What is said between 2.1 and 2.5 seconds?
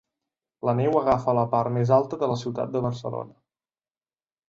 de la